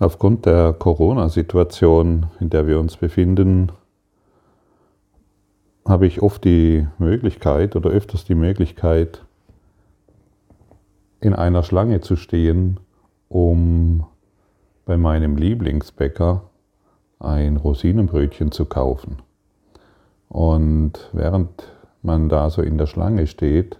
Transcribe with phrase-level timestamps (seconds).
[0.00, 3.70] Aufgrund der Corona-Situation, in der wir uns befinden,
[5.86, 9.22] habe ich oft die Möglichkeit oder öfters die Möglichkeit,
[11.20, 12.80] in einer Schlange zu stehen,
[13.28, 14.06] um
[14.86, 16.44] bei meinem Lieblingsbäcker
[17.18, 19.18] ein Rosinenbrötchen zu kaufen.
[20.30, 23.76] Und während man da so in der Schlange steht,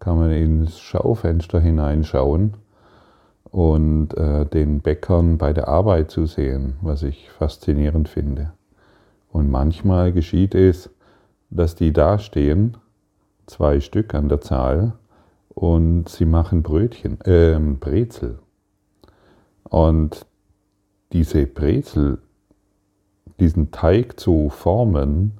[0.00, 2.58] kann man ins Schaufenster hineinschauen
[3.56, 8.52] und äh, den Bäckern bei der Arbeit zu sehen, was ich faszinierend finde.
[9.32, 10.90] Und manchmal geschieht es,
[11.48, 12.76] dass die da stehen,
[13.46, 14.92] zwei Stück an der Zahl,
[15.48, 18.40] und sie machen Brötchen, äh, Brezel.
[19.62, 20.26] Und
[21.14, 22.18] diese Brezel,
[23.40, 25.32] diesen Teig zu formen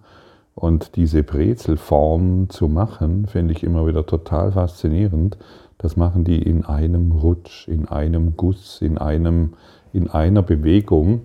[0.54, 5.36] und diese Brezelform zu machen, finde ich immer wieder total faszinierend,
[5.78, 9.54] das machen die in einem Rutsch, in einem Guss, in, einem,
[9.92, 11.22] in einer Bewegung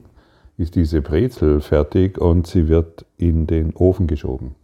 [0.58, 4.55] ist diese Brezel fertig und sie wird in den Ofen geschoben.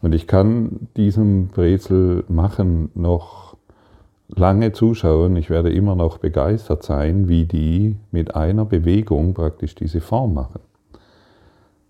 [0.00, 3.56] Und ich kann diesem Brezel machen noch
[4.28, 5.34] lange zuschauen.
[5.36, 10.60] Ich werde immer noch begeistert sein, wie die mit einer Bewegung praktisch diese Form machen.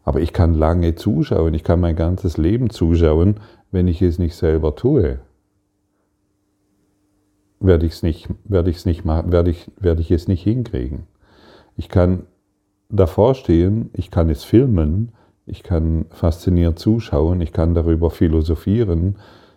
[0.05, 3.41] Aber ich kann lange zuschauen, ich kann mein ganzes Leben zuschauen,
[3.73, 5.19] wenn ich es nicht selber tue
[7.61, 10.43] werde ich es nicht, werde ich es nicht machen, werde ich, werde ich es nicht
[10.43, 11.05] hinkriegen.
[11.77, 12.25] Ich kann
[12.89, 15.13] davor stehen, ich kann es filmen,
[15.47, 19.17] ich kann fasziniert zuschauen, ich kann darüber philosophieren,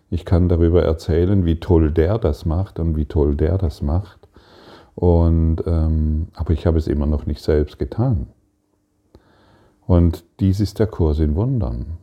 [0.10, 4.28] ich kann darüber erzählen, wie toll der das macht und wie toll der das macht.
[4.96, 8.28] Und, ähm, aber ich habe es immer noch nicht selbst getan.
[9.86, 11.98] Und dies ist der Kurs in Wundern.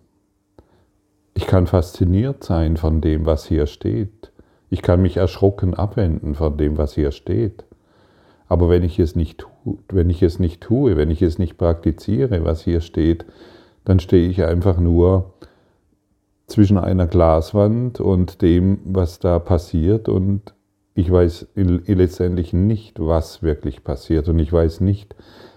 [1.34, 4.32] Ich kann fasziniert sein von dem, was hier steht.
[4.70, 7.64] Ich kann mich erschrocken abwenden von dem, was hier steht.
[8.48, 11.58] Aber wenn ich es nicht tue, wenn ich es nicht tue, wenn ich es nicht
[11.58, 13.26] praktiziere, was hier steht,
[13.84, 15.32] dann stehe ich einfach nur
[16.46, 20.54] zwischen einer Glaswand und dem, was da passiert und
[20.94, 25.14] ich weiß letztendlich nicht, was wirklich passiert und ich weiß nicht,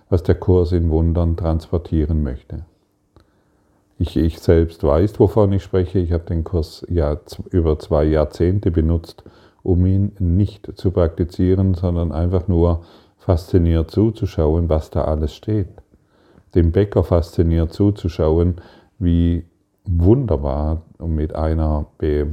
[0.10, 2.66] was der Kurs in Wundern transportieren möchte.
[4.02, 6.00] Ich, ich selbst weiß, wovon ich spreche.
[6.00, 7.20] Ich habe den Kurs ja
[7.52, 9.24] über zwei Jahrzehnte benutzt,
[9.62, 12.82] um ihn nicht zu praktizieren, sondern einfach nur
[13.20, 15.68] fasziniert zuzuschauen, was da alles steht.
[16.56, 18.56] Dem Bäcker fasziniert zuzuschauen,
[18.98, 19.46] wie
[19.86, 22.26] wunderbar und mit einer be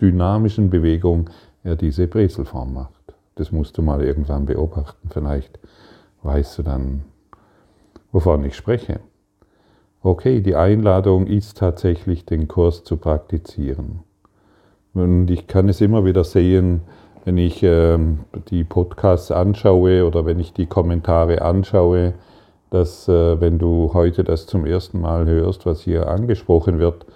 [0.00, 1.28] dynamischen Bewegung
[1.64, 2.94] er diese Brezelform macht.
[3.34, 5.10] Das musst du mal irgendwann beobachten.
[5.10, 5.58] Vielleicht
[6.22, 7.02] weißt du dann,
[8.10, 9.00] wovon ich spreche
[10.02, 14.00] okay, die Einladung ist tatsächlich, den Kurs zu praktizieren.
[14.94, 16.82] Und ich kann es immer wieder sehen,
[17.24, 17.98] wenn ich äh,
[18.50, 22.14] die Podcasts anschaue oder wenn ich die Kommentare anschaue,
[22.70, 27.06] dass äh, wenn du heute das zum ersten Mal hörst, was hier angesprochen wird,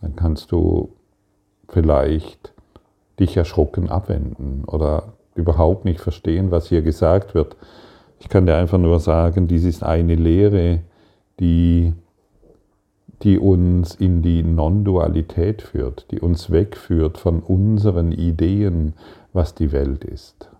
[0.00, 0.90] dann kannst du
[1.68, 2.52] vielleicht
[3.18, 7.56] dich erschrocken abwenden oder überhaupt nicht verstehen, was hier gesagt wird.
[8.20, 10.80] Ich kann dir einfach nur sagen, dies ist eine Lehre,
[11.40, 11.94] die
[13.22, 18.94] die uns in die Non-Dualität führt, die uns wegführt von unseren Ideen,
[19.32, 20.50] was die Welt ist.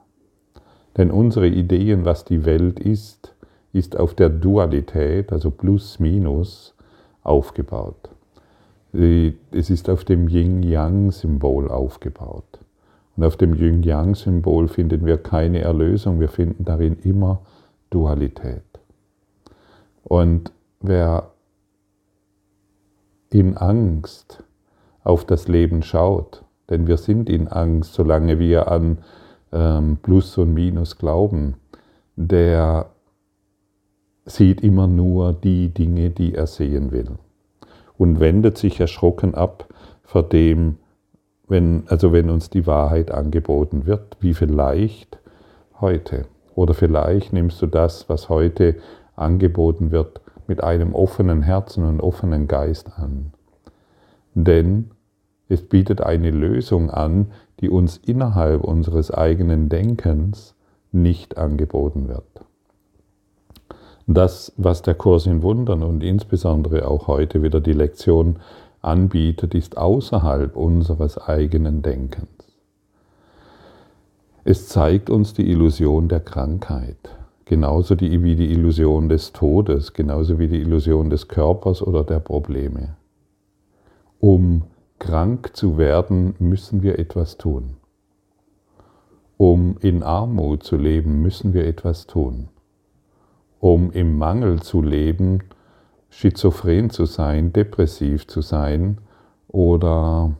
[0.96, 3.34] Denn unsere Ideen, was die Welt ist,
[3.72, 6.74] ist auf der Dualität, also Plus-Minus,
[7.22, 8.10] aufgebaut.
[8.92, 12.60] Es ist auf dem Yin-Yang-Symbol aufgebaut.
[13.16, 17.40] Und auf dem Yin-Yang-Symbol finden wir keine Erlösung, wir finden darin immer
[17.90, 18.62] Dualität.
[20.04, 21.30] Und wer
[23.34, 24.42] in Angst
[25.04, 26.44] auf das Leben schaut.
[26.70, 28.98] Denn wir sind in Angst, solange wir an
[29.52, 31.56] ähm, Plus und Minus glauben.
[32.16, 32.86] Der
[34.24, 37.10] sieht immer nur die Dinge, die er sehen will.
[37.98, 39.68] Und wendet sich erschrocken ab
[40.02, 40.78] vor dem,
[41.48, 45.18] wenn, also wenn uns die Wahrheit angeboten wird, wie vielleicht
[45.80, 46.26] heute.
[46.54, 48.76] Oder vielleicht nimmst du das, was heute
[49.16, 53.32] angeboten wird, mit einem offenen Herzen und offenen Geist an.
[54.34, 54.90] Denn
[55.48, 60.54] es bietet eine Lösung an, die uns innerhalb unseres eigenen Denkens
[60.90, 62.24] nicht angeboten wird.
[64.06, 68.40] Das, was der Kurs in Wundern und insbesondere auch heute wieder die Lektion
[68.80, 72.28] anbietet, ist außerhalb unseres eigenen Denkens.
[74.44, 76.98] Es zeigt uns die Illusion der Krankheit
[77.52, 82.18] genauso die, wie die Illusion des Todes, genauso wie die Illusion des Körpers oder der
[82.18, 82.96] Probleme.
[84.20, 84.62] Um
[84.98, 87.76] krank zu werden, müssen wir etwas tun.
[89.36, 92.48] Um in Armut zu leben, müssen wir etwas tun.
[93.60, 95.40] Um im Mangel zu leben,
[96.08, 98.96] schizophren zu sein, depressiv zu sein
[99.48, 100.32] oder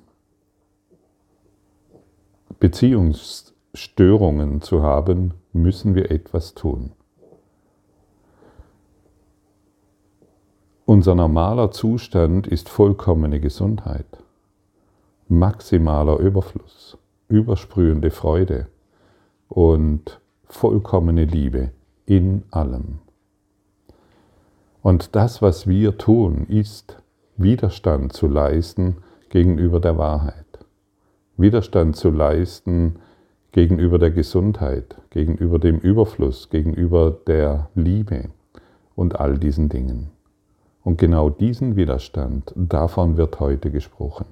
[2.58, 6.92] Beziehungsstörungen zu haben, müssen wir etwas tun.
[10.84, 14.06] Unser normaler Zustand ist vollkommene Gesundheit,
[15.28, 16.98] maximaler Überfluss,
[17.28, 18.66] übersprühende Freude
[19.48, 21.70] und vollkommene Liebe
[22.04, 22.98] in allem.
[24.82, 27.00] Und das, was wir tun, ist
[27.36, 28.96] Widerstand zu leisten
[29.30, 30.58] gegenüber der Wahrheit.
[31.36, 32.96] Widerstand zu leisten
[33.52, 38.30] gegenüber der Gesundheit, gegenüber dem Überfluss, gegenüber der Liebe
[38.96, 40.11] und all diesen Dingen.
[40.84, 44.26] Und genau diesen Widerstand, davon wird heute gesprochen.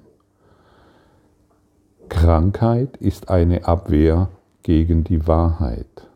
[2.09, 4.29] Krankheit ist eine Abwehr
[4.63, 6.07] gegen die Wahrheit.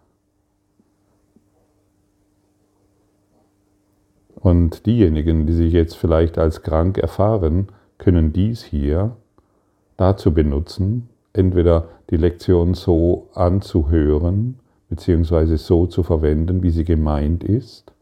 [4.36, 9.16] Und diejenigen, die sich jetzt vielleicht als krank erfahren, können dies hier
[9.98, 14.60] dazu benutzen, entweder die Lektion so anzuhören,
[14.90, 17.94] beziehungsweise so zu verwenden, wie sie gemeint ist,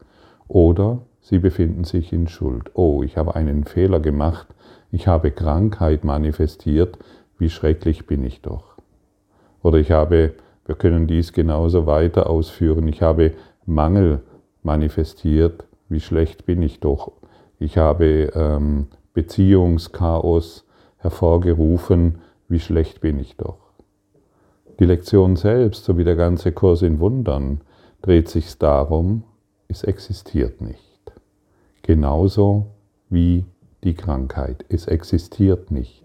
[0.48, 2.70] oder Sie befinden sich in Schuld.
[2.74, 4.46] Oh, ich habe einen Fehler gemacht,
[4.92, 6.98] ich habe Krankheit manifestiert,
[7.38, 8.74] wie schrecklich bin ich doch.
[9.62, 10.34] Oder ich habe,
[10.66, 13.32] wir können dies genauso weiter ausführen, ich habe
[13.64, 14.20] Mangel
[14.62, 17.12] manifestiert, wie schlecht bin ich doch.
[17.58, 20.66] Ich habe ähm, Beziehungschaos
[20.98, 22.18] hervorgerufen,
[22.50, 23.72] wie schlecht bin ich doch.
[24.78, 27.62] Die Lektion selbst, sowie der ganze Kurs in Wundern,
[28.02, 29.24] dreht sich darum,
[29.68, 30.83] es existiert nicht
[31.84, 32.66] genauso
[33.08, 33.44] wie
[33.84, 34.64] die Krankheit.
[34.68, 36.02] Es existiert nicht.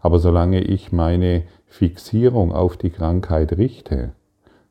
[0.00, 4.12] Aber solange ich meine Fixierung auf die Krankheit richte,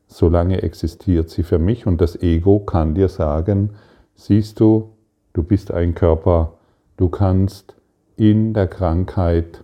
[0.08, 3.74] solange existiert sie für mich und das Ego kann dir sagen,
[4.16, 4.90] siehst du,
[5.34, 6.54] du bist ein Körper,
[6.96, 7.76] du kannst
[8.16, 9.62] in der Krankheit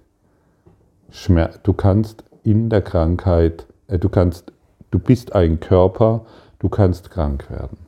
[1.62, 4.52] du kannst in der Krankheit, äh, du kannst,
[4.90, 6.24] du bist ein Körper,
[6.58, 7.78] du kannst krank werden.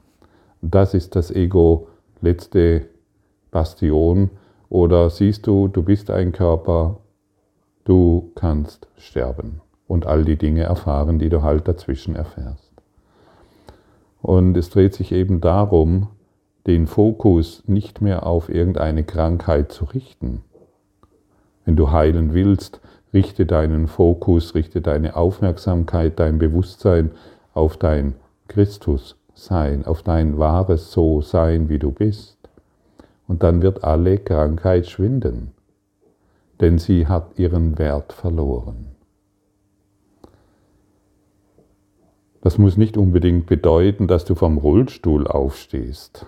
[0.63, 1.89] Das ist das Ego
[2.21, 2.87] letzte
[3.51, 4.31] Bastion
[4.69, 6.99] oder siehst du, du bist ein Körper,
[7.85, 12.73] du kannst sterben und all die Dinge erfahren, die du halt dazwischen erfährst.
[14.23, 16.09] Und es dreht sich eben darum,
[16.67, 20.43] den Fokus nicht mehr auf irgendeine Krankheit zu richten.
[21.65, 22.81] Wenn du heilen willst,
[23.15, 27.13] richte deinen Fokus, richte deine Aufmerksamkeit, dein Bewusstsein
[27.55, 28.15] auf dein
[29.37, 32.37] Christus-Sein, auf dein wahres So-Sein, wie du bist.
[33.29, 35.53] Und dann wird alle Krankheit schwinden,
[36.61, 38.87] denn sie hat ihren Wert verloren.
[42.41, 46.27] Das muss nicht unbedingt bedeuten, dass du vom Rollstuhl aufstehst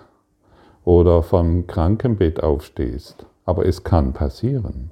[0.83, 4.91] oder vom Krankenbett aufstehst, aber es kann passieren.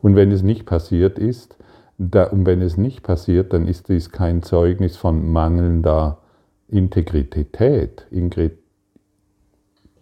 [0.00, 1.56] Und wenn es nicht passiert ist,
[1.98, 6.18] da, und wenn es nicht passiert, dann ist dies kein Zeugnis von mangelnder
[6.68, 8.06] Integrität.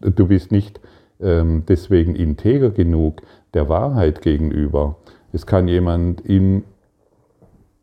[0.00, 0.80] Du bist nicht
[1.20, 3.22] ähm, deswegen integer genug
[3.54, 4.96] der Wahrheit gegenüber.
[5.32, 6.64] Es kann jemand in,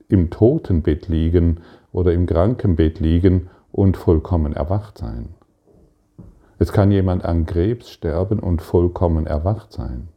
[0.08, 5.30] im Totenbett liegen oder im Krankenbett liegen und vollkommen erwacht sein.
[6.60, 10.10] Es kann jemand an Krebs sterben und vollkommen erwacht sein.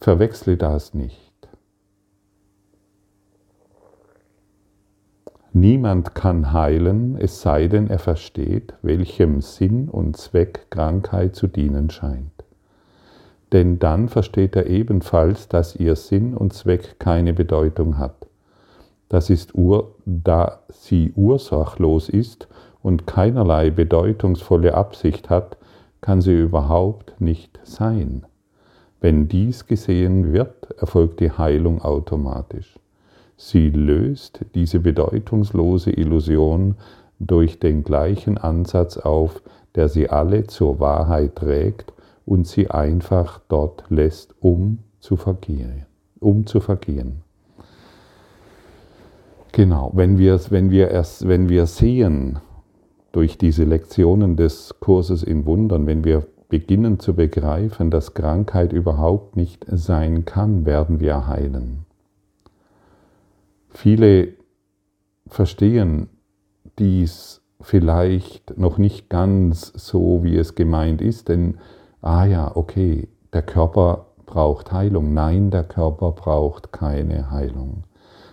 [0.00, 1.31] Verwechsle das nicht.
[5.54, 11.90] Niemand kann heilen, es sei denn, er versteht, welchem Sinn und Zweck Krankheit zu dienen
[11.90, 12.30] scheint.
[13.52, 18.26] Denn dann versteht er ebenfalls, dass ihr Sinn und Zweck keine Bedeutung hat.
[19.10, 22.48] Das ist ur, da sie ursachlos ist
[22.82, 25.58] und keinerlei bedeutungsvolle Absicht hat,
[26.00, 28.24] kann sie überhaupt nicht sein.
[29.02, 32.78] Wenn dies gesehen wird, erfolgt die Heilung automatisch.
[33.44, 36.76] Sie löst diese bedeutungslose Illusion
[37.18, 39.42] durch den gleichen Ansatz auf,
[39.74, 41.92] der sie alle zur Wahrheit trägt
[42.24, 45.86] und sie einfach dort lässt, um zu vergehen.
[46.20, 47.22] Um zu vergehen.
[49.50, 52.38] Genau, wenn wir, wenn, wir erst, wenn wir sehen
[53.10, 59.34] durch diese Lektionen des Kurses in Wundern, wenn wir beginnen zu begreifen, dass Krankheit überhaupt
[59.34, 61.86] nicht sein kann, werden wir heilen.
[63.72, 64.34] Viele
[65.26, 66.08] verstehen
[66.78, 71.58] dies vielleicht noch nicht ganz so, wie es gemeint ist, denn,
[72.00, 75.14] ah ja, okay, der Körper braucht Heilung.
[75.14, 77.84] Nein, der Körper braucht keine Heilung.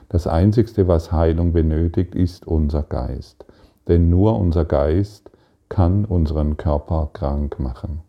[0.10, 3.46] Das Einzige, was Heilung benötigt, ist unser Geist.
[3.88, 5.30] Denn nur unser Geist
[5.68, 8.02] kann unseren Körper krank machen.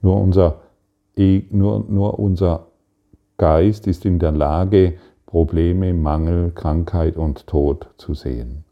[0.00, 0.60] Nur unser,
[1.16, 2.66] e, nur, nur unser
[3.36, 4.94] Geist ist in der Lage,
[5.32, 8.64] Probleme, Mangel, Krankheit und Tod zu sehen.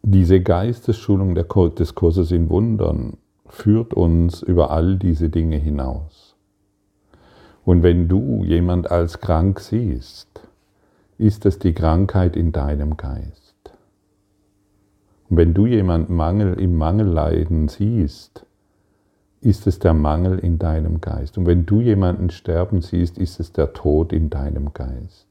[0.00, 6.36] Diese Geistesschulung des Kurses in Wundern führt uns über all diese Dinge hinaus.
[7.66, 10.48] Und wenn du jemand als krank siehst,
[11.18, 13.74] ist es die Krankheit in deinem Geist.
[15.28, 18.46] Und wenn du jemand Mangel im Mangelleiden siehst,
[19.44, 21.36] ist es der Mangel in deinem Geist.
[21.36, 25.28] Und wenn du jemanden sterben siehst, ist es der Tod in deinem Geist.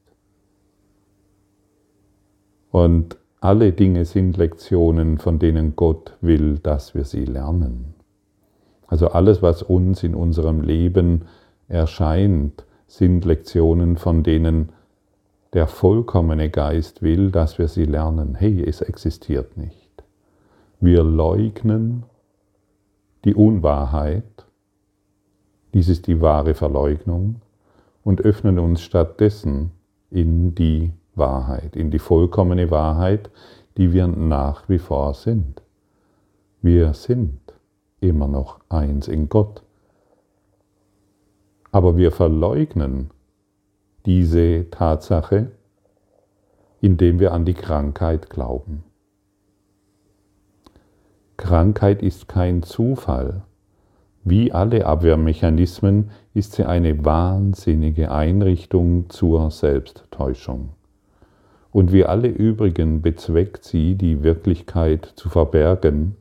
[2.70, 7.94] Und alle Dinge sind Lektionen, von denen Gott will, dass wir sie lernen.
[8.86, 11.22] Also alles, was uns in unserem Leben
[11.68, 14.70] erscheint, sind Lektionen, von denen
[15.52, 18.34] der vollkommene Geist will, dass wir sie lernen.
[18.34, 19.90] Hey, es existiert nicht.
[20.80, 22.04] Wir leugnen
[23.24, 24.46] die Unwahrheit,
[25.72, 27.40] dies ist die wahre Verleugnung,
[28.04, 29.70] und öffnen uns stattdessen
[30.10, 33.30] in die Wahrheit, in die vollkommene Wahrheit,
[33.76, 35.62] die wir nach wie vor sind.
[36.60, 37.40] Wir sind
[38.00, 39.62] immer noch eins in Gott.
[41.72, 43.10] Aber wir verleugnen
[44.06, 45.50] diese Tatsache,
[46.80, 48.84] indem wir an die Krankheit glauben.
[51.36, 53.42] Krankheit ist kein Zufall.
[54.22, 60.70] Wie alle Abwehrmechanismen ist sie eine wahnsinnige Einrichtung zur Selbsttäuschung.
[61.72, 66.16] Und wie alle übrigen bezweckt sie, die Wirklichkeit zu verbergen,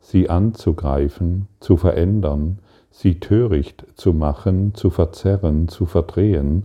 [0.00, 2.58] sie anzugreifen, zu verändern,
[2.90, 6.64] sie töricht zu machen, zu verzerren, zu verdrehen,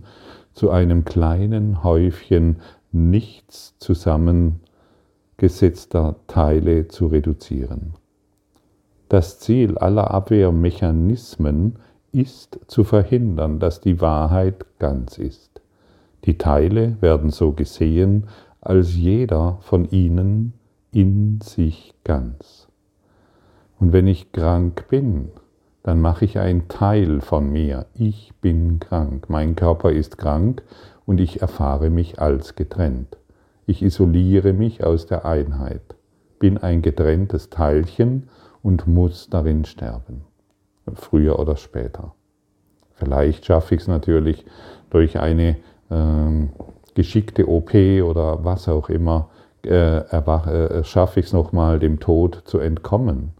[0.54, 2.56] zu einem kleinen Häufchen
[2.90, 3.78] nichts
[5.38, 7.94] zusammengesetzter Teile zu reduzieren.
[9.08, 11.76] Das Ziel aller Abwehrmechanismen
[12.12, 15.60] ist zu verhindern, dass die Wahrheit ganz ist.
[16.24, 18.28] Die Teile werden so gesehen,
[18.60, 20.52] als jeder von ihnen
[20.92, 22.68] in sich ganz.
[23.80, 25.30] Und wenn ich krank bin,
[25.82, 27.86] dann mache ich einen Teil von mir.
[27.94, 29.28] Ich bin krank.
[29.28, 30.62] Mein Körper ist krank
[31.04, 33.16] und ich erfahre mich als getrennt.
[33.66, 35.94] Ich isoliere mich aus der Einheit,
[36.38, 38.28] bin ein getrenntes Teilchen
[38.62, 40.22] und muss darin sterben.
[40.94, 42.14] Früher oder später.
[42.94, 44.44] Vielleicht schaffe ich es natürlich
[44.90, 45.56] durch eine
[45.90, 46.48] äh,
[46.94, 49.30] geschickte OP oder was auch immer,
[49.64, 53.32] äh, äh, schaffe ich es nochmal, dem Tod zu entkommen.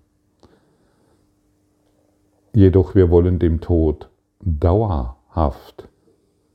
[2.54, 4.08] Jedoch wir wollen dem Tod
[4.40, 5.88] dauerhaft,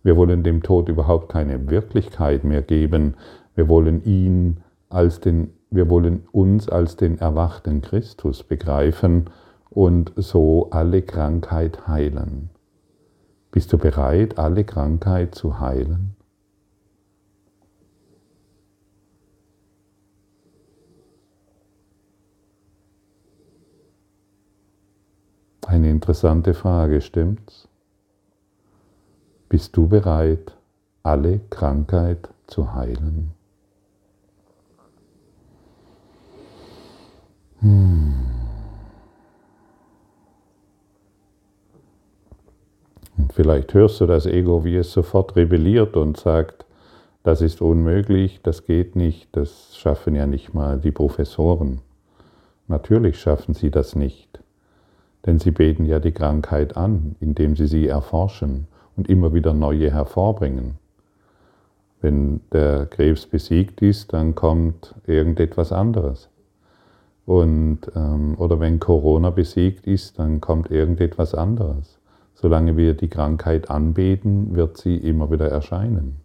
[0.03, 3.15] wir wollen dem Tod überhaupt keine Wirklichkeit mehr geben,
[3.57, 9.31] wir wollen ihn als den, wir wollen uns als den erwachten Christus begreifen
[9.71, 12.51] und so alle Krankheit heilen.
[13.49, 16.15] Bist du bereit, alle Krankheit zu heilen?
[25.65, 27.67] Eine interessante Frage, stimmt's?
[29.49, 30.55] Bist du bereit,
[31.01, 33.36] alle Krankheit zu heilen?
[37.61, 38.13] Hm.
[43.17, 46.65] Und vielleicht hörst du das Ego, wie es sofort rebelliert und sagt,
[47.23, 51.81] das ist unmöglich, das geht nicht, das schaffen ja nicht mal die Professoren.
[52.67, 54.39] Natürlich schaffen sie das nicht.
[55.25, 59.91] Denn sie beten ja die Krankheit an, indem sie sie erforschen und immer wieder neue
[59.91, 60.75] hervorbringen.
[62.01, 66.29] Wenn der Krebs besiegt ist, dann kommt irgendetwas anderes.
[67.27, 71.99] Und, ähm, oder wenn Corona besiegt ist, dann kommt irgendetwas anderes.
[72.33, 76.21] Solange wir die Krankheit anbeten, wird sie immer wieder erscheinen.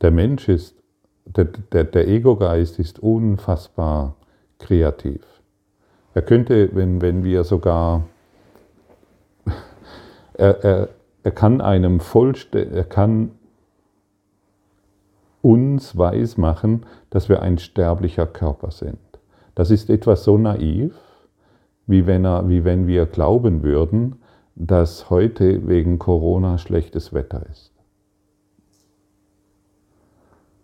[0.00, 0.74] Der Mensch ist,
[1.24, 4.16] der, der, der Ego-Geist ist unfassbar
[4.58, 5.22] kreativ.
[6.14, 8.08] Er könnte, wenn, wenn wir sogar,
[10.34, 10.88] er, er,
[11.22, 13.30] er kann einem vollständig, er kann
[15.42, 18.98] uns weismachen, dass wir ein sterblicher Körper sind.
[19.54, 20.94] Das ist etwas so naiv,
[21.86, 24.16] wie wenn, er, wie wenn wir glauben würden,
[24.56, 27.72] dass heute wegen Corona schlechtes Wetter ist.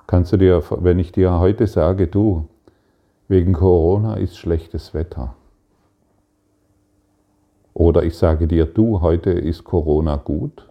[0.07, 2.49] Kannst du dir, wenn ich dir heute sage, du,
[3.29, 5.35] wegen Corona ist schlechtes Wetter,
[7.75, 10.69] Oder ich sage dir, du, heute ist Corona gut,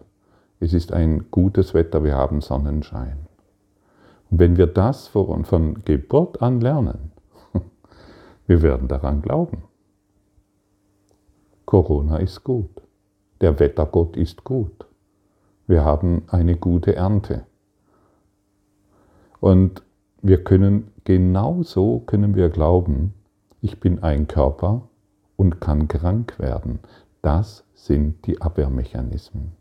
[0.60, 3.16] es ist ein gutes Wetter, wir haben Sonnenschein.
[4.30, 7.09] Und wenn wir das von, von Geburt an lernen,
[8.50, 9.62] wir werden daran glauben.
[11.66, 12.82] Corona ist gut.
[13.40, 14.86] Der Wettergott ist gut.
[15.68, 17.46] Wir haben eine gute Ernte.
[19.38, 19.84] Und
[20.20, 23.14] wir können genauso können wir glauben,
[23.60, 24.82] ich bin ein Körper
[25.36, 26.80] und kann krank werden.
[27.22, 29.52] Das sind die Abwehrmechanismen.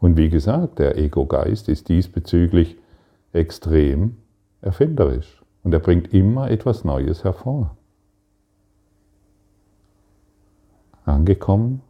[0.00, 2.78] Und wie gesagt, der Ego-Geist ist diesbezüglich
[3.32, 4.18] extrem
[4.60, 7.76] erfinderisch und er bringt immer etwas Neues hervor.
[11.04, 11.82] Angekommen?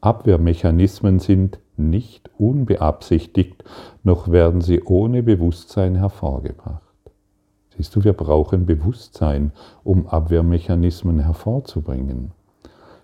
[0.00, 3.62] Abwehrmechanismen sind nicht unbeabsichtigt,
[4.02, 6.82] noch werden sie ohne Bewusstsein hervorgebracht.
[7.76, 9.52] Siehst du, wir brauchen Bewusstsein,
[9.84, 12.32] um Abwehrmechanismen hervorzubringen.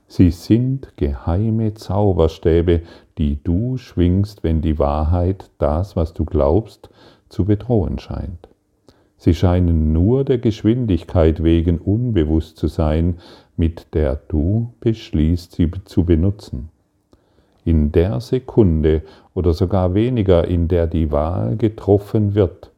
[0.09, 2.83] Sie sind geheime Zauberstäbe,
[3.19, 6.91] die du schwingst, wenn die Wahrheit, das, was du glaubst,
[7.29, 8.48] zu bedrohen scheint.
[9.19, 13.19] Sie scheinen nur der Geschwindigkeit wegen unbewusst zu sein,
[13.57, 16.71] mit der du beschließt, sie zu benutzen.
[17.65, 19.03] In der Sekunde
[19.35, 22.71] oder sogar weniger, in der die Wahl getroffen wird,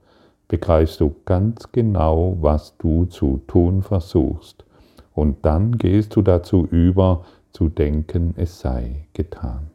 [0.49, 4.65] begreifst du ganz genau, was du zu tun versuchst.
[5.15, 9.67] Und dann gehst du dazu über, zu denken, es sei getan.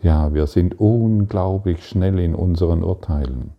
[0.00, 3.50] Ja, wir sind unglaublich schnell in unseren Urteilen.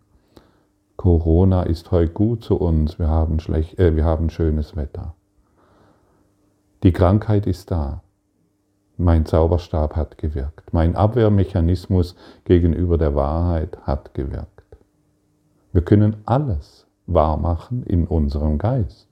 [0.96, 5.14] Corona ist heute gut zu uns, wir haben, schlecht, äh, wir haben schönes Wetter.
[6.82, 8.02] Die Krankheit ist da.
[8.96, 10.72] Mein Zauberstab hat gewirkt.
[10.72, 14.64] Mein Abwehrmechanismus gegenüber der Wahrheit hat gewirkt.
[15.72, 19.08] Wir können alles wahrmachen in unserem Geist.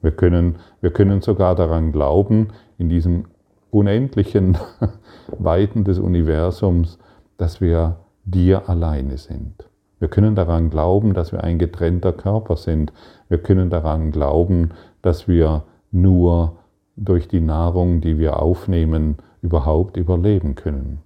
[0.00, 3.24] Wir können, wir können sogar daran glauben, in diesem
[3.70, 4.56] unendlichen
[5.38, 6.98] Weiten des Universums,
[7.36, 9.68] dass wir dir alleine sind.
[10.00, 12.92] Wir können daran glauben, dass wir ein getrennter Körper sind.
[13.28, 14.70] Wir können daran glauben,
[15.02, 16.56] dass wir nur
[16.96, 20.98] durch die Nahrung, die wir aufnehmen, überhaupt überleben können.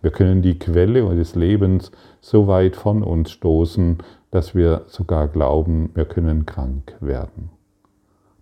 [0.00, 3.98] Wir können die Quelle des Lebens so weit von uns stoßen,
[4.30, 7.50] dass wir sogar glauben, wir können krank werden.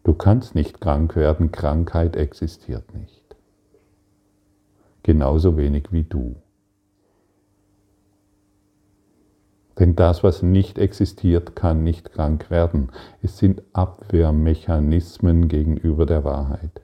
[0.04, 3.24] Du kannst nicht krank werden, Krankheit existiert nicht.
[5.02, 6.36] Genauso wenig wie du.
[9.78, 12.90] Denn das, was nicht existiert, kann nicht krank werden.
[13.22, 16.80] Es sind Abwehrmechanismen gegenüber der Wahrheit.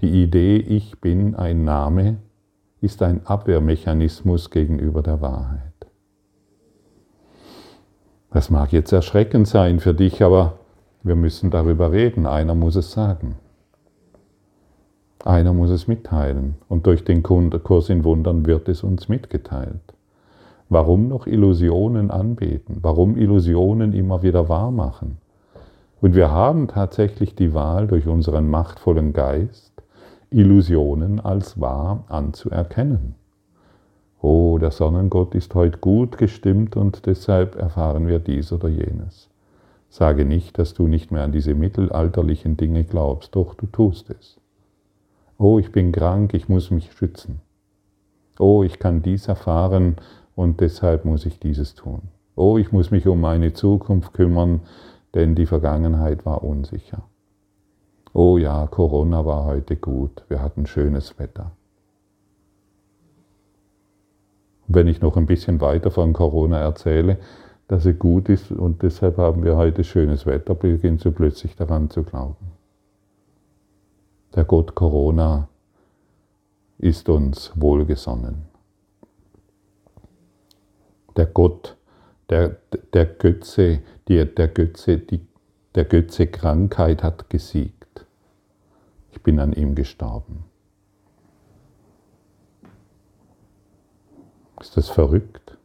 [0.00, 2.18] Die Idee, ich bin ein Name,
[2.80, 5.72] ist ein Abwehrmechanismus gegenüber der Wahrheit.
[8.30, 10.58] Das mag jetzt erschreckend sein für dich, aber
[11.02, 12.26] wir müssen darüber reden.
[12.26, 13.36] Einer muss es sagen.
[15.24, 16.56] Einer muss es mitteilen.
[16.68, 19.95] Und durch den Kurs in Wundern wird es uns mitgeteilt.
[20.68, 22.78] Warum noch Illusionen anbeten?
[22.82, 25.18] Warum Illusionen immer wieder wahr machen?
[26.00, 29.72] Und wir haben tatsächlich die Wahl durch unseren machtvollen Geist,
[30.30, 33.14] Illusionen als wahr anzuerkennen.
[34.20, 39.30] Oh, der Sonnengott ist heute gut gestimmt und deshalb erfahren wir dies oder jenes.
[39.88, 44.40] Sage nicht, dass du nicht mehr an diese mittelalterlichen Dinge glaubst, doch du tust es.
[45.38, 47.40] Oh, ich bin krank, ich muss mich schützen.
[48.38, 49.96] Oh, ich kann dies erfahren,
[50.36, 52.02] und deshalb muss ich dieses tun.
[52.36, 54.60] Oh, ich muss mich um meine Zukunft kümmern,
[55.14, 57.02] denn die Vergangenheit war unsicher.
[58.12, 61.50] Oh ja, Corona war heute gut, wir hatten schönes Wetter.
[64.68, 67.18] Wenn ich noch ein bisschen weiter von Corona erzähle,
[67.68, 71.88] dass es gut ist und deshalb haben wir heute schönes Wetter, beginnst du plötzlich daran
[71.88, 72.52] zu glauben.
[74.34, 75.48] Der Gott Corona
[76.78, 78.55] ist uns wohlgesonnen
[81.16, 81.76] der Gott,
[82.28, 82.56] der,
[82.92, 85.26] der Götze, die, der, Götze die,
[85.74, 88.06] der Götze Krankheit hat gesiegt.
[89.12, 90.44] Ich bin an ihm gestorben.
[94.60, 95.56] Ist das verrückt?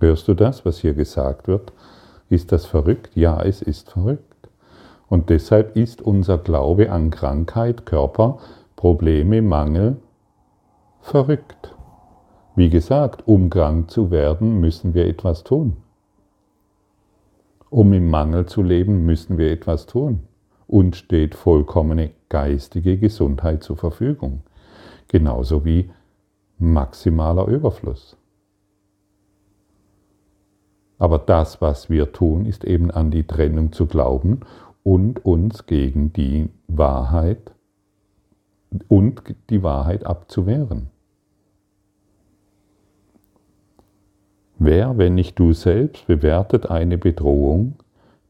[0.00, 1.72] Hörst du das, was hier gesagt wird?
[2.28, 3.16] Ist das verrückt?
[3.16, 4.48] Ja, es ist verrückt.
[5.08, 8.38] Und deshalb ist unser Glaube an Krankheit, Körper,
[8.76, 9.96] Probleme, Mangel
[11.00, 11.73] verrückt.
[12.56, 15.76] Wie gesagt, um krank zu werden, müssen wir etwas tun.
[17.68, 20.20] Um im Mangel zu leben, müssen wir etwas tun.
[20.66, 24.42] Und steht vollkommene geistige Gesundheit zur Verfügung.
[25.08, 25.90] Genauso wie
[26.58, 28.16] maximaler Überfluss.
[30.98, 34.40] Aber das, was wir tun, ist eben an die Trennung zu glauben
[34.84, 37.52] und uns gegen die Wahrheit
[38.88, 40.93] und die Wahrheit abzuwehren.
[44.58, 47.74] Wer, wenn nicht du selbst, bewertet eine Bedrohung,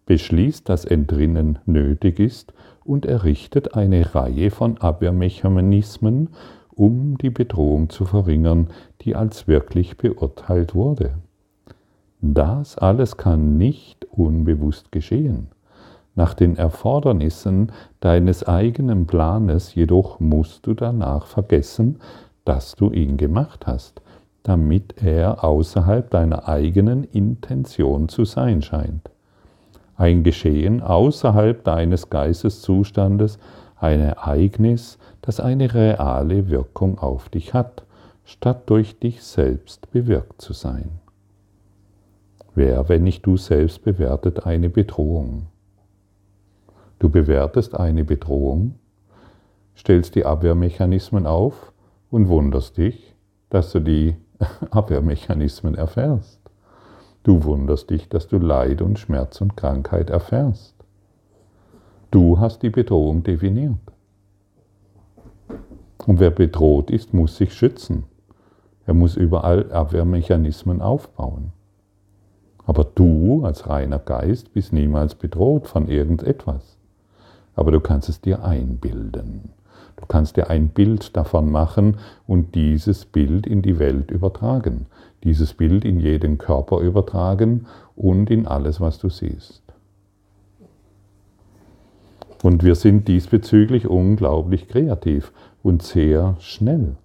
[0.07, 2.53] beschließt, dass Entrinnen nötig ist
[2.85, 6.31] und errichtet eine Reihe von Abwehrmechanismen,
[6.75, 8.69] um die Bedrohung zu verringern,
[9.03, 11.15] die als wirklich beurteilt wurde.
[12.21, 15.49] Das alles kann nicht unbewusst geschehen.
[16.15, 21.99] Nach den Erfordernissen deines eigenen Planes jedoch musst du danach vergessen,
[22.45, 24.01] dass du ihn gemacht hast,
[24.45, 29.11] damit er außerhalb deiner eigenen Intention zu sein scheint.
[29.97, 33.39] Ein Geschehen außerhalb deines Geisteszustandes,
[33.77, 37.85] ein Ereignis, das eine reale Wirkung auf dich hat,
[38.25, 40.91] statt durch dich selbst bewirkt zu sein.
[42.55, 45.47] Wer, wenn nicht du selbst, bewertet eine Bedrohung?
[46.99, 48.75] Du bewertest eine Bedrohung,
[49.77, 51.73] stellst die Abwehrmechanismen auf
[52.11, 53.15] und wunderst dich,
[53.49, 54.17] dass du die
[54.71, 56.41] Abwehrmechanismen erfährst.
[57.23, 60.75] Du wunderst dich, dass du Leid und Schmerz und Krankheit erfährst.
[62.11, 63.79] Du hast die Bedrohung definiert.
[66.07, 68.05] Und wer bedroht ist, muss sich schützen.
[68.87, 71.53] Er muss überall Abwehrmechanismen aufbauen.
[72.67, 76.79] Aber du als reiner Geist bist niemals bedroht von irgendetwas.
[77.55, 79.51] Aber du kannst es dir einbilden.
[79.97, 84.87] Du kannst dir ein Bild davon machen und dieses Bild in die Welt übertragen.
[85.23, 89.63] Dieses Bild in jeden Körper übertragen und in alles, was du siehst.
[92.43, 96.97] Und wir sind diesbezüglich unglaublich kreativ und sehr schnell.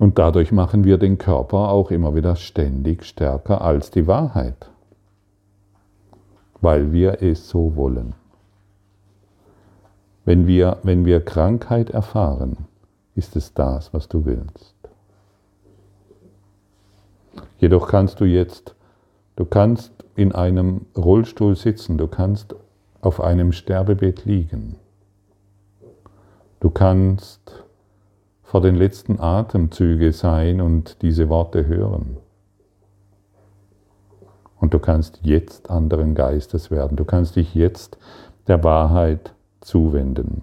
[0.00, 4.69] Und dadurch machen wir den Körper auch immer wieder ständig stärker als die Wahrheit,
[6.60, 8.14] weil wir es so wollen.
[10.24, 12.56] Wenn wir, wenn wir Krankheit erfahren,
[13.14, 14.74] ist es das, was du willst.
[17.58, 18.74] Jedoch kannst du jetzt,
[19.36, 22.54] du kannst in einem Rollstuhl sitzen, du kannst
[23.00, 24.76] auf einem Sterbebett liegen,
[26.60, 27.64] du kannst
[28.42, 32.16] vor den letzten Atemzüge sein und diese Worte hören.
[34.60, 36.96] Und du kannst jetzt anderen Geistes werden.
[36.96, 37.98] Du kannst dich jetzt
[38.46, 40.42] der Wahrheit zuwenden.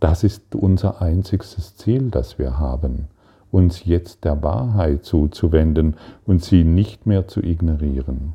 [0.00, 3.08] Das ist unser einziges Ziel, das wir haben,
[3.50, 8.34] uns jetzt der Wahrheit zuzuwenden und sie nicht mehr zu ignorieren.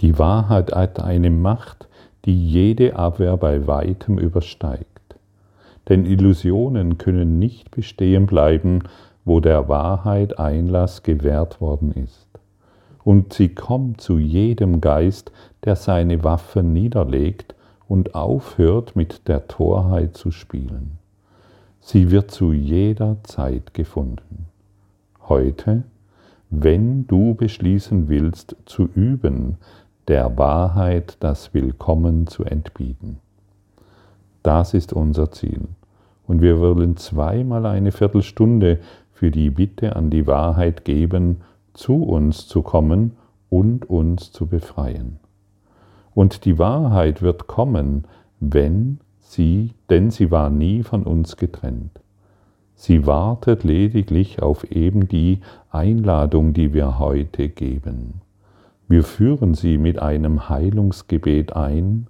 [0.00, 1.88] Die Wahrheit hat eine Macht,
[2.24, 4.86] die jede Abwehr bei weitem übersteigt.
[5.88, 8.82] Denn Illusionen können nicht bestehen bleiben,
[9.28, 12.26] wo der Wahrheit Einlass gewährt worden ist.
[13.04, 15.32] Und sie kommt zu jedem Geist,
[15.64, 17.54] der seine Waffen niederlegt
[17.88, 20.98] und aufhört mit der Torheit zu spielen.
[21.80, 24.46] Sie wird zu jeder Zeit gefunden.
[25.28, 25.84] Heute,
[26.48, 29.58] wenn du beschließen willst zu üben,
[30.08, 33.18] der Wahrheit das Willkommen zu entbieten.
[34.42, 35.68] Das ist unser Ziel.
[36.26, 38.80] Und wir wollen zweimal eine Viertelstunde
[39.18, 41.38] für die Bitte an die Wahrheit geben,
[41.74, 43.16] zu uns zu kommen
[43.50, 45.18] und uns zu befreien.
[46.14, 48.04] Und die Wahrheit wird kommen,
[48.38, 51.98] wenn sie, denn sie war nie von uns getrennt.
[52.76, 55.40] Sie wartet lediglich auf eben die
[55.72, 58.20] Einladung, die wir heute geben.
[58.86, 62.06] Wir führen sie mit einem Heilungsgebet ein,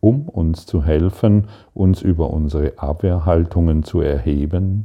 [0.00, 4.84] um uns zu helfen, uns über unsere Abwehrhaltungen zu erheben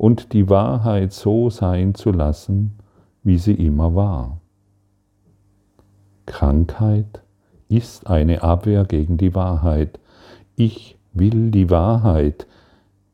[0.00, 2.78] und die Wahrheit so sein zu lassen,
[3.22, 4.40] wie sie immer war.
[6.24, 7.22] Krankheit
[7.68, 10.00] ist eine Abwehr gegen die Wahrheit.
[10.56, 12.46] Ich will die Wahrheit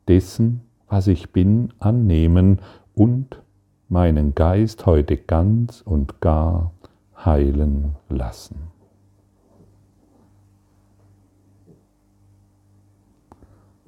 [0.07, 2.59] dessen, was ich bin, annehmen
[2.95, 3.41] und
[3.89, 6.71] meinen Geist heute ganz und gar
[7.25, 8.76] heilen lassen.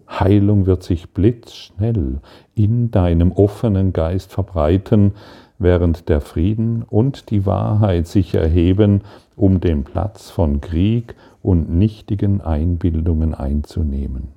[0.10, 2.20] Heilung wird sich blitzschnell
[2.56, 5.14] in deinem offenen Geist verbreiten,
[5.60, 9.02] während der Frieden und die Wahrheit sich erheben,
[9.36, 14.30] um den Platz von Krieg und nichtigen Einbildungen einzunehmen.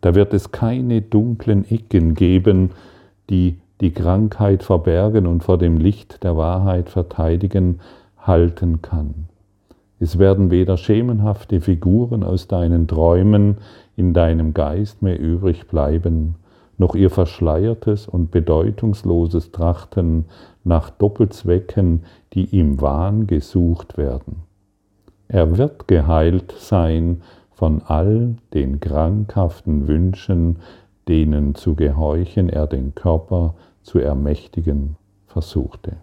[0.00, 2.72] Da wird es keine dunklen Ecken geben,
[3.30, 7.80] die die Krankheit verbergen und vor dem Licht der Wahrheit verteidigen
[8.18, 9.28] halten kann.
[10.00, 13.58] Es werden weder schemenhafte Figuren aus deinen Träumen
[13.96, 16.36] in deinem Geist mehr übrig bleiben,
[16.78, 20.24] noch ihr verschleiertes und bedeutungsloses Trachten
[20.64, 24.42] nach Doppelzwecken, die im Wahn gesucht werden.
[25.28, 30.56] Er wird geheilt sein von all den krankhaften Wünschen,
[31.08, 35.96] denen zu gehorchen er den Körper zu ermächtigen versuchte.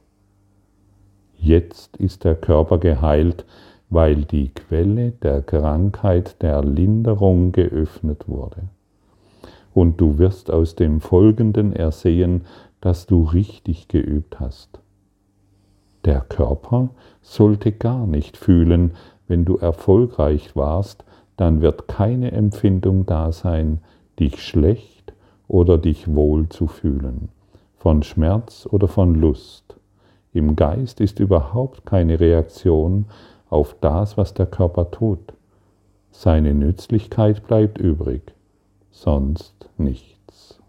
[1.36, 3.46] Jetzt ist der Körper geheilt,
[3.92, 8.64] weil die Quelle der Krankheit der Linderung geöffnet wurde.
[9.74, 12.46] Und du wirst aus dem Folgenden ersehen,
[12.80, 14.80] dass du richtig geübt hast.
[16.06, 16.90] Der Körper
[17.22, 18.92] sollte gar nicht fühlen,
[19.28, 21.04] wenn du erfolgreich warst,
[21.36, 23.82] dann wird keine Empfindung da sein,
[24.20, 25.14] dich schlecht
[25.48, 27.30] oder dich wohl zu fühlen,
[27.78, 29.76] von Schmerz oder von Lust.
[30.34, 33.06] Im Geist ist überhaupt keine Reaktion
[33.52, 35.34] auf das, was der Körper tut.
[36.10, 38.34] Seine Nützlichkeit bleibt übrig,
[38.90, 40.60] sonst nichts.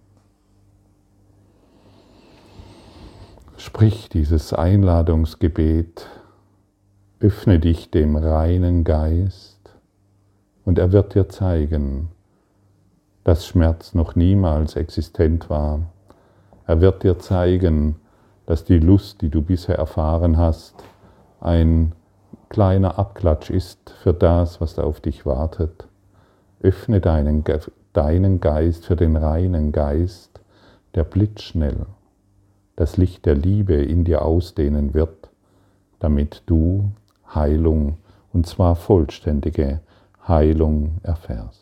[3.57, 6.09] Sprich dieses Einladungsgebet,
[7.21, 9.61] öffne dich dem reinen Geist
[10.65, 12.09] und er wird dir zeigen,
[13.23, 15.83] dass Schmerz noch niemals existent war.
[16.67, 17.97] Er wird dir zeigen,
[18.47, 20.75] dass die Lust, die du bisher erfahren hast,
[21.41, 21.93] ein
[22.53, 25.89] kleiner Abklatsch ist für das, was auf dich wartet.
[26.61, 27.45] Öffne deinen,
[27.95, 30.43] deinen Geist für den reinen Geist,
[30.95, 31.87] der blitzschnell
[32.77, 35.31] das Licht der Liebe in dir ausdehnen wird,
[35.99, 36.93] damit du
[37.35, 37.97] Heilung,
[38.35, 39.81] und zwar vollständige
[40.29, 41.62] Heilung erfährst.